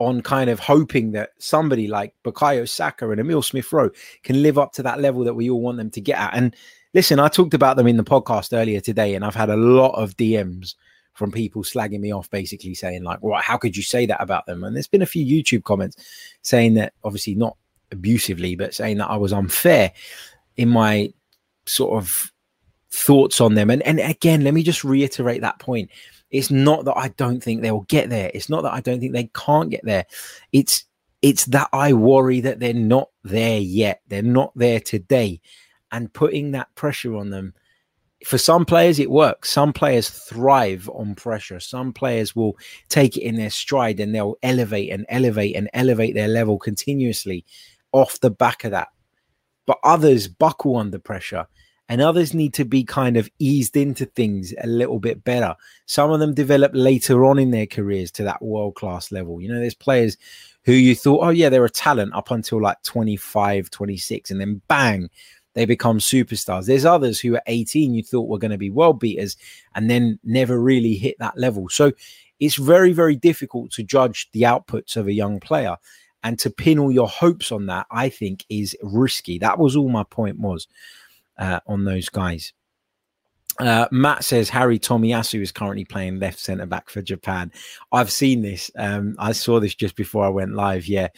[0.00, 3.90] on kind of hoping that somebody like Bukayo Saka and Emil Smith Rowe
[4.22, 6.34] can live up to that level that we all want them to get at.
[6.34, 6.56] And
[6.94, 9.92] listen I talked about them in the podcast earlier today and I've had a lot
[9.92, 10.74] of DMs
[11.18, 14.46] from people slagging me off, basically saying like, "Well, how could you say that about
[14.46, 15.96] them?" And there's been a few YouTube comments
[16.42, 17.56] saying that, obviously not
[17.90, 19.92] abusively, but saying that I was unfair
[20.56, 21.12] in my
[21.66, 22.32] sort of
[22.92, 23.68] thoughts on them.
[23.68, 25.90] And and again, let me just reiterate that point.
[26.30, 28.30] It's not that I don't think they will get there.
[28.32, 30.06] It's not that I don't think they can't get there.
[30.52, 30.84] It's
[31.20, 34.02] it's that I worry that they're not there yet.
[34.06, 35.40] They're not there today.
[35.90, 37.54] And putting that pressure on them
[38.24, 39.50] for some players it works.
[39.50, 41.60] Some players thrive on pressure.
[41.60, 42.56] Some players will
[42.88, 47.44] take it in their stride and they'll elevate and elevate and elevate their level continuously
[47.92, 48.88] off the back of that.
[49.66, 51.46] But others buckle under pressure
[51.88, 55.54] and others need to be kind of eased into things a little bit better.
[55.86, 59.40] Some of them develop later on in their careers to that world class level.
[59.40, 60.16] You know there's players
[60.64, 64.60] who you thought oh yeah they're a talent up until like 25 26 and then
[64.68, 65.08] bang
[65.58, 66.66] they become superstars.
[66.66, 69.36] There's others who at 18 you thought were going to be world beaters
[69.74, 71.68] and then never really hit that level.
[71.68, 71.90] So
[72.38, 75.76] it's very, very difficult to judge the outputs of a young player.
[76.22, 79.38] And to pin all your hopes on that, I think, is risky.
[79.38, 80.68] That was all my point was
[81.38, 82.52] uh, on those guys.
[83.58, 87.50] Uh, Matt says Harry Tomiyasu is currently playing left centre back for Japan.
[87.90, 88.70] I've seen this.
[88.76, 90.86] Um, I saw this just before I went live.
[90.86, 91.08] Yeah,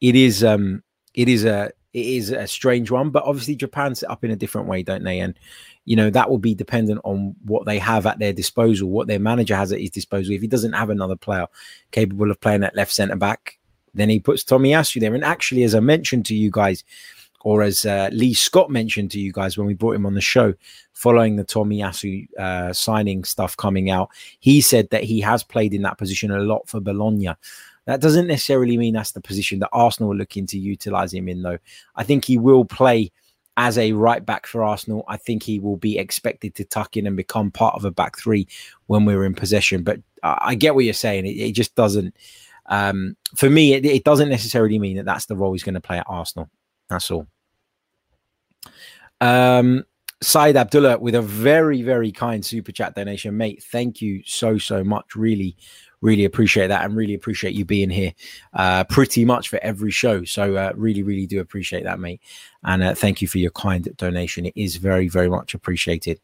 [0.00, 0.44] it is.
[0.44, 0.84] Um,
[1.14, 4.36] it is a it is a strange one, but obviously Japan's set up in a
[4.36, 5.20] different way, don't they?
[5.20, 5.38] And
[5.84, 9.18] you know that will be dependent on what they have at their disposal, what their
[9.18, 10.34] manager has at his disposal.
[10.34, 11.46] If he doesn't have another player
[11.90, 13.58] capable of playing at left centre back,
[13.94, 15.14] then he puts Tomiyasu there.
[15.14, 16.84] And actually, as I mentioned to you guys,
[17.40, 20.20] or as uh, Lee Scott mentioned to you guys when we brought him on the
[20.20, 20.54] show,
[20.92, 25.82] following the Tomiyasu uh, signing stuff coming out, he said that he has played in
[25.82, 27.30] that position a lot for Bologna.
[27.88, 31.40] That doesn't necessarily mean that's the position that Arsenal are looking to utilize him in,
[31.40, 31.56] though.
[31.96, 33.10] I think he will play
[33.56, 35.06] as a right back for Arsenal.
[35.08, 38.18] I think he will be expected to tuck in and become part of a back
[38.18, 38.46] three
[38.88, 39.84] when we're in possession.
[39.84, 41.24] But I get what you're saying.
[41.24, 42.14] It, it just doesn't,
[42.66, 45.80] um, for me, it, it doesn't necessarily mean that that's the role he's going to
[45.80, 46.50] play at Arsenal.
[46.90, 47.26] That's all.
[49.22, 49.86] Um,
[50.20, 53.36] Said Abdullah with a very, very kind super chat donation.
[53.36, 55.14] Mate, thank you so, so much.
[55.14, 55.56] Really,
[56.00, 58.12] really appreciate that and really appreciate you being here
[58.54, 60.24] uh, pretty much for every show.
[60.24, 62.20] So, uh, really, really do appreciate that, mate.
[62.64, 64.46] And uh, thank you for your kind donation.
[64.46, 66.20] It is very, very much appreciated.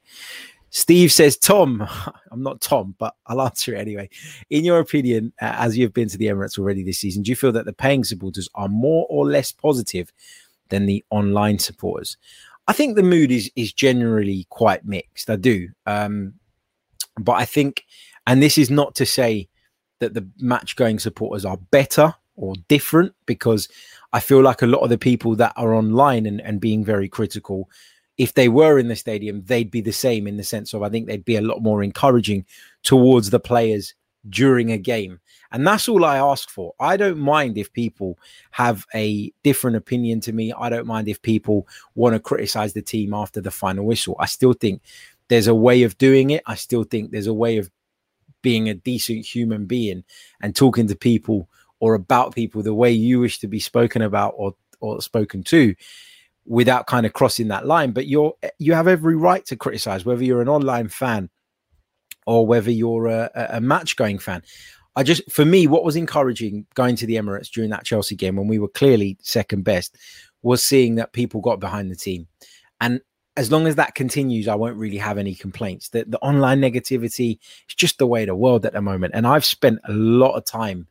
[0.71, 1.87] Steve says, Tom,
[2.33, 4.11] I'm not Tom, but I'll answer it anyway.
[4.51, 7.37] In your opinion, uh, as you've been to the Emirates already this season, do you
[7.37, 10.13] feel that the paying supporters are more or less positive
[10.71, 12.17] than the online supporters?
[12.67, 15.31] I think the mood is is generally quite mixed.
[15.31, 15.69] I do.
[15.87, 16.35] Um,
[17.21, 17.85] But I think,
[18.27, 19.49] and this is not to say
[20.01, 23.69] that the match going supporters are better or different, because
[24.13, 27.09] I feel like a lot of the people that are online and, and being very
[27.09, 27.71] critical,
[28.17, 30.89] if they were in the stadium, they'd be the same in the sense of I
[30.89, 32.45] think they'd be a lot more encouraging
[32.83, 33.95] towards the players
[34.31, 35.21] during a game.
[35.53, 36.75] And that's all I ask for.
[36.81, 38.19] I don't mind if people
[38.53, 40.53] have a different opinion to me.
[40.53, 44.17] I don't mind if people want to criticize the team after the final whistle.
[44.19, 44.83] I still think
[45.29, 46.43] there's a way of doing it.
[46.47, 47.71] I still think there's a way of
[48.45, 50.05] being a decent human being
[50.41, 51.49] and talking to people
[51.81, 55.75] or about people the way you wish to be spoken about or or spoken to
[56.47, 57.91] without kind of crossing that line.
[57.91, 61.31] But you're you have every right to criticize whether you're an online fan
[62.27, 64.43] or whether you're a, a match going fan.
[64.95, 68.37] I just for me what was encouraging going to the emirates during that chelsea game
[68.37, 69.97] when we were clearly second best
[70.43, 72.29] was seeing that people got behind the team.
[72.81, 73.01] And
[73.37, 75.89] as long as that continues, I won't really have any complaints.
[75.89, 79.15] The, the online negativity is just the way of the world at the moment.
[79.15, 80.87] And I've spent a lot of time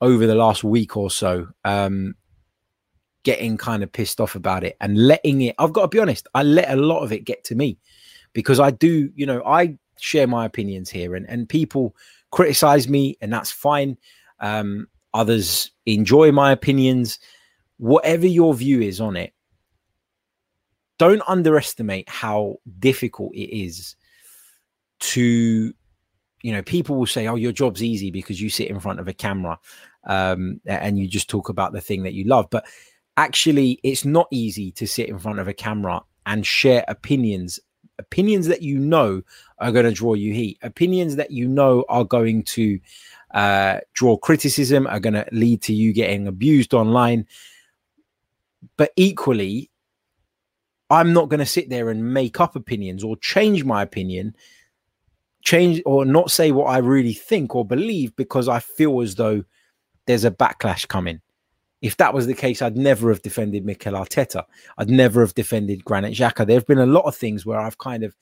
[0.00, 2.14] over the last week or so um,
[3.22, 5.54] getting kind of pissed off about it and letting it.
[5.58, 7.78] I've got to be honest, I let a lot of it get to me
[8.32, 11.94] because I do, you know, I share my opinions here and, and people
[12.30, 13.98] criticize me, and that's fine.
[14.40, 17.18] Um, others enjoy my opinions.
[17.78, 19.34] Whatever your view is on it,
[21.00, 23.96] don't underestimate how difficult it is
[24.98, 25.72] to
[26.42, 29.08] you know people will say oh your job's easy because you sit in front of
[29.08, 29.58] a camera
[30.04, 32.48] um, and you just talk about the thing that you love.
[32.50, 32.66] But
[33.16, 37.58] actually it's not easy to sit in front of a camera and share opinions.
[37.98, 39.22] Opinions that you know
[39.58, 40.58] are going to draw you heat.
[40.62, 42.78] Opinions that you know are going to
[43.32, 47.26] uh, draw criticism are going to lead to you getting abused online.
[48.76, 49.69] But equally
[50.90, 54.34] I'm not going to sit there and make up opinions or change my opinion,
[55.42, 59.44] change or not say what I really think or believe because I feel as though
[60.06, 61.20] there's a backlash coming.
[61.80, 64.44] If that was the case, I'd never have defended Mikel Arteta.
[64.76, 66.46] I'd never have defended Granit Xhaka.
[66.46, 68.14] There have been a lot of things where I've kind of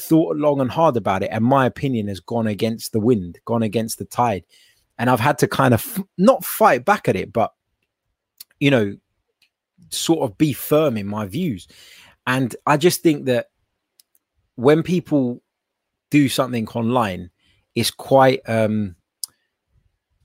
[0.00, 3.62] thought long and hard about it, and my opinion has gone against the wind, gone
[3.62, 4.44] against the tide,
[4.98, 7.52] and I've had to kind of f- not fight back at it, but
[8.58, 8.96] you know,
[9.90, 11.66] sort of be firm in my views.
[12.26, 13.46] And I just think that
[14.56, 15.42] when people
[16.10, 17.30] do something online,
[17.74, 18.96] it's quite um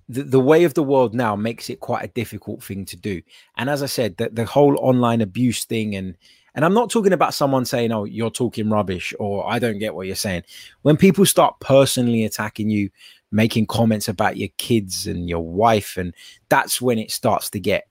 [0.09, 3.21] the, the way of the world now makes it quite a difficult thing to do.
[3.57, 6.17] And as I said, that the whole online abuse thing and
[6.55, 9.95] and I'm not talking about someone saying, "Oh, you're talking rubbish," or "I don't get
[9.95, 10.43] what you're saying."
[10.83, 12.91] When people start personally attacking you,
[13.31, 16.13] making comments about your kids and your wife, and
[16.49, 17.87] that's when it starts to get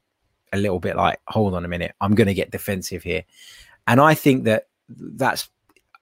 [0.53, 3.25] a little bit like, hold on a minute, I'm going to get defensive here.
[3.87, 5.49] And I think that that's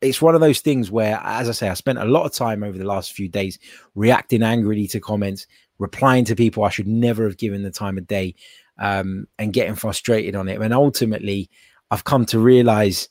[0.01, 2.63] it's one of those things where, as I say, I spent a lot of time
[2.63, 3.59] over the last few days
[3.95, 5.47] reacting angrily to comments,
[5.79, 8.35] replying to people I should never have given the time of day,
[8.79, 10.61] um, and getting frustrated on it.
[10.61, 11.51] And ultimately,
[11.91, 13.09] I've come to realize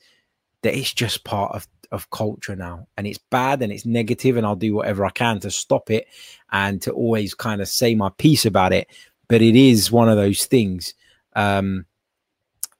[0.64, 4.46] that it's just part of of culture now and it's bad and it's negative and
[4.46, 6.06] I'll do whatever I can to stop it
[6.52, 8.88] and to always kind of say my piece about it
[9.28, 10.94] but it is one of those things
[11.36, 11.86] um,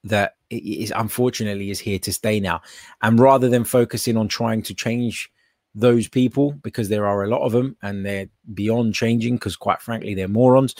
[0.04, 2.60] that is unfortunately is here to stay now.
[3.02, 5.30] And rather than focusing on trying to change
[5.74, 9.80] those people, because there are a lot of them and they're beyond changing, because quite
[9.80, 10.74] frankly, they're morons.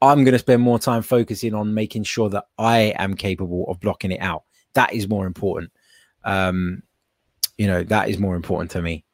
[0.00, 3.80] I'm going to spend more time focusing on making sure that I am capable of
[3.80, 4.44] blocking it out.
[4.74, 5.72] That is more important.
[6.24, 6.82] Um,
[7.56, 9.04] you know, that is more important to me.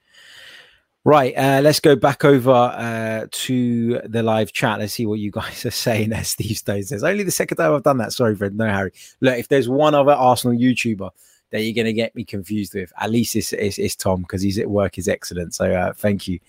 [1.06, 4.78] Right, uh, let's go back over uh, to the live chat.
[4.78, 6.14] Let's see what you guys are saying.
[6.14, 8.14] As Steve Stone says, only the second time I've done that.
[8.14, 8.56] Sorry, Fred.
[8.56, 8.92] No, Harry.
[9.20, 11.10] Look, if there's one other Arsenal YouTuber
[11.50, 14.40] that you're going to get me confused with, at least it's, it's, it's Tom because
[14.40, 15.54] he's at work is excellent.
[15.54, 16.40] So uh, thank you.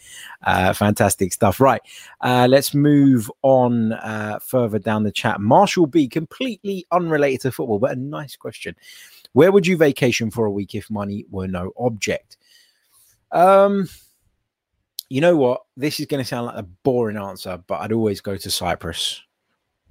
[0.41, 1.59] Uh, fantastic stuff.
[1.59, 1.81] Right,
[2.21, 5.41] uh, let's move on uh, further down the chat.
[5.41, 8.73] Marshall B, completely unrelated to football, but a nice question.
[9.33, 12.37] Where would you vacation for a week if money were no object?
[13.33, 13.89] Um,
[15.09, 15.61] you know what?
[15.77, 19.21] This is going to sound like a boring answer, but I'd always go to Cyprus.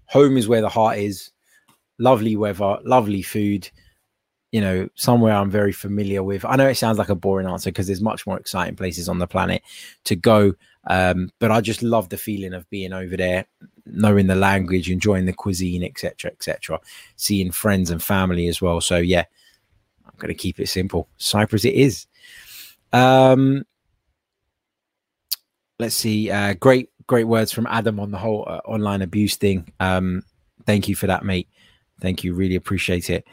[0.06, 1.30] Home is where the heart is.
[1.98, 3.70] Lovely weather, lovely food.
[4.50, 6.44] You know, somewhere I'm very familiar with.
[6.44, 9.18] I know it sounds like a boring answer because there's much more exciting places on
[9.18, 9.62] the planet
[10.04, 10.54] to go.
[10.86, 13.46] Um, but I just love the feeling of being over there,
[13.86, 16.80] knowing the language, enjoying the cuisine, etc., etc.,
[17.16, 18.80] seeing friends and family as well.
[18.80, 19.24] So yeah,
[20.04, 21.08] I'm going to keep it simple.
[21.16, 22.06] Cyprus, it is.
[22.92, 23.64] Um,
[25.78, 26.30] let's see.
[26.30, 29.72] Uh, great, great words from Adam on the whole uh, online abuse thing.
[29.80, 30.22] Um,
[30.66, 31.48] thank you for that, mate.
[32.00, 32.34] Thank you.
[32.34, 33.26] Really appreciate it.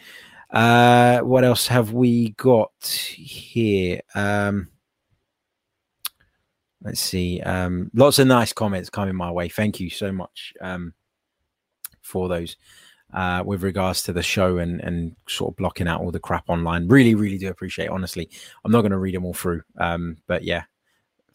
[0.51, 4.01] Uh, what else have we got here?
[4.15, 4.67] Um,
[6.83, 7.41] let's see.
[7.41, 9.49] Um, lots of nice comments coming my way.
[9.49, 10.93] Thank you so much um,
[12.01, 12.57] for those.
[13.13, 16.49] Uh, with regards to the show and and sort of blocking out all the crap
[16.49, 17.87] online, really, really do appreciate.
[17.87, 18.29] It, honestly,
[18.63, 20.63] I'm not going to read them all through, um, but yeah,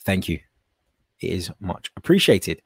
[0.01, 0.41] thank you.
[1.21, 2.63] It is much appreciated.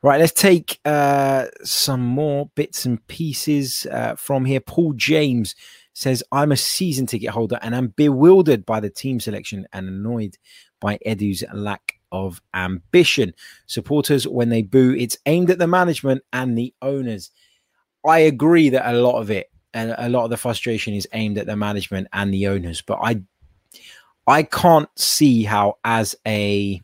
[0.00, 4.60] Right, let's take uh, some more bits and pieces uh, from here.
[4.60, 5.56] Paul James
[5.92, 10.38] says, I'm a season ticket holder and I'm bewildered by the team selection and annoyed
[10.80, 13.34] by Edu's lack of ambition.
[13.66, 17.32] Supporters, when they boo, it's aimed at the management and the owners.
[18.06, 21.38] I agree that a lot of it and a lot of the frustration is aimed
[21.38, 23.22] at the management and the owners, but I
[24.26, 26.82] I can't see how as a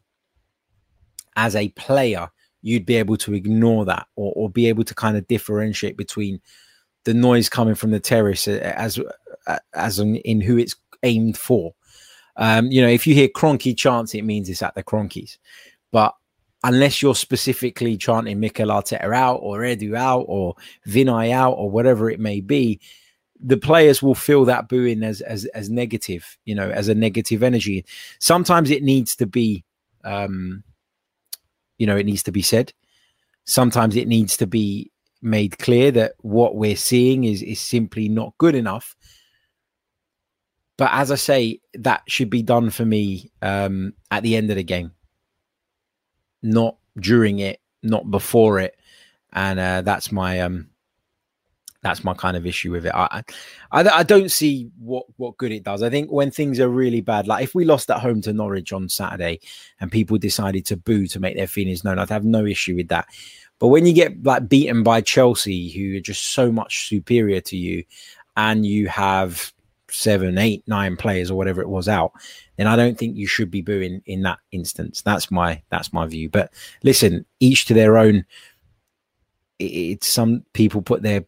[1.36, 2.28] as a player
[2.64, 6.40] you'd be able to ignore that or, or be able to kind of differentiate between
[7.04, 8.98] the noise coming from the terrace as
[9.74, 11.74] as in, in who it's aimed for.
[12.36, 15.36] Um, you know, if you hear Kroenke chants, it means it's at the Kroenkes.
[15.92, 16.14] But
[16.64, 20.54] unless you're specifically chanting Mikel Arteta out or Edu out or
[20.88, 22.80] Vinai out or whatever it may be,
[23.38, 27.42] the players will feel that booing as as as negative, you know, as a negative
[27.42, 27.84] energy.
[28.18, 29.64] Sometimes it needs to be
[30.02, 30.64] um
[31.78, 32.72] you know, it needs to be said.
[33.44, 34.90] Sometimes it needs to be
[35.22, 38.94] made clear that what we're seeing is is simply not good enough.
[40.76, 44.56] But as I say, that should be done for me um, at the end of
[44.56, 44.92] the game,
[46.42, 48.76] not during it, not before it,
[49.32, 50.70] and uh, that's my um,
[51.84, 52.94] that's my kind of issue with it.
[52.94, 53.22] I,
[53.70, 55.82] I, I don't see what what good it does.
[55.82, 58.72] I think when things are really bad, like if we lost at home to Norwich
[58.72, 59.38] on Saturday
[59.80, 62.88] and people decided to boo to make their feelings known, I'd have no issue with
[62.88, 63.06] that.
[63.58, 67.56] But when you get like beaten by Chelsea, who are just so much superior to
[67.56, 67.84] you,
[68.34, 69.52] and you have
[69.90, 72.12] seven, eight, nine players or whatever it was out,
[72.56, 75.02] then I don't think you should be booing in that instance.
[75.02, 76.30] That's my that's my view.
[76.30, 76.50] But
[76.82, 78.24] listen, each to their own.
[79.60, 81.24] It's some people put their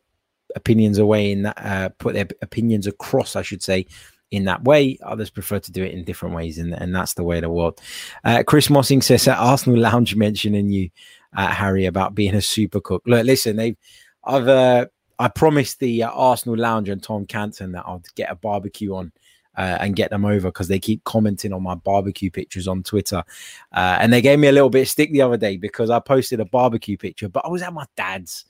[0.57, 3.87] opinions away in that, uh, put their opinions across, I should say,
[4.33, 4.99] in that way.
[5.03, 7.51] Others prefer to do it in different ways, and, and that's the way of the
[7.51, 7.81] world.
[8.25, 10.91] Uh, Chris Mossing says at Arsenal Lounge mentioning you,
[11.37, 13.03] uh, Harry, about being a super cook.
[13.07, 13.77] Look, listen, they,
[14.25, 14.87] I've, uh,
[15.19, 19.13] I promised the uh, Arsenal Lounge and Tom Canton that I'd get a barbecue on.
[19.59, 23.25] Uh, and get them over because they keep commenting on my barbecue pictures on Twitter.
[23.73, 25.99] Uh, and they gave me a little bit of stick the other day because I
[25.99, 28.45] posted a barbecue picture, but I was at my dad's.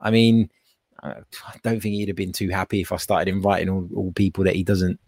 [0.00, 0.50] I mean,
[1.02, 1.14] I
[1.62, 4.54] don't think he'd have been too happy if I started inviting all, all people that
[4.54, 5.00] he doesn't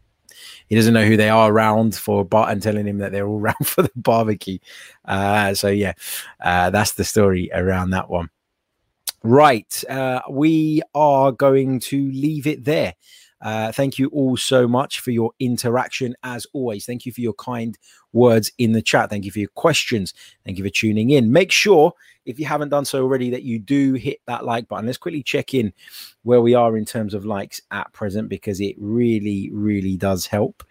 [0.66, 3.40] he doesn't know who they are around for but and telling him that they're all
[3.40, 4.58] around for the barbecue.
[5.04, 5.92] Uh, so yeah,
[6.40, 8.30] uh, that's the story around that one.
[9.22, 12.94] Right, uh, we are going to leave it there.
[13.44, 16.86] Uh, thank you all so much for your interaction as always.
[16.86, 17.78] Thank you for your kind
[18.14, 19.10] words in the chat.
[19.10, 20.14] Thank you for your questions.
[20.46, 21.30] Thank you for tuning in.
[21.30, 21.92] Make sure,
[22.24, 24.86] if you haven't done so already, that you do hit that like button.
[24.86, 25.74] Let's quickly check in
[26.22, 30.64] where we are in terms of likes at present because it really, really does help.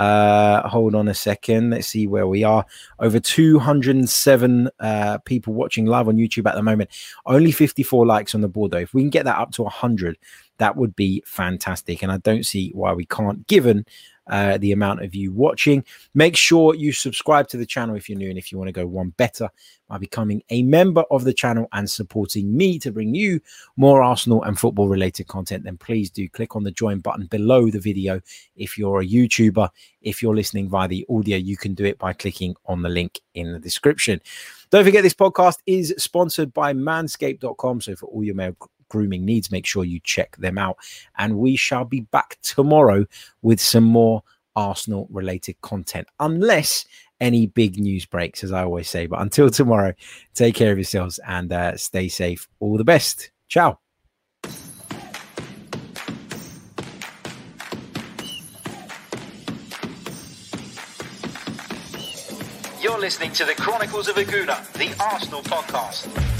[0.00, 1.68] Uh, hold on a second.
[1.68, 2.64] Let's see where we are.
[3.00, 6.88] Over 207 uh, people watching live on YouTube at the moment.
[7.26, 8.78] Only 54 likes on the board, though.
[8.78, 10.16] If we can get that up to 100,
[10.56, 12.02] that would be fantastic.
[12.02, 13.84] And I don't see why we can't, given
[14.30, 15.84] uh, the amount of you watching.
[16.14, 18.72] Make sure you subscribe to the channel if you're new and if you want to
[18.72, 19.50] go one better
[19.88, 23.40] by becoming a member of the channel and supporting me to bring you
[23.76, 27.68] more Arsenal and football related content, then please do click on the join button below
[27.70, 28.20] the video.
[28.54, 29.68] If you're a YouTuber,
[30.00, 33.20] if you're listening via the audio, you can do it by clicking on the link
[33.34, 34.20] in the description.
[34.70, 37.80] Don't forget, this podcast is sponsored by manscaped.com.
[37.80, 38.56] So, for all your male
[38.90, 40.76] grooming needs, make sure you check them out.
[41.16, 43.06] And we shall be back tomorrow
[43.40, 44.22] with some more
[44.54, 46.84] Arsenal related content, unless
[47.20, 49.06] any big news breaks, as I always say.
[49.06, 49.94] But until tomorrow,
[50.34, 52.48] take care of yourselves and uh, stay safe.
[52.58, 53.30] All the best.
[53.48, 53.78] Ciao.
[62.80, 66.39] You're listening to the Chronicles of a Gooner, the Arsenal podcast.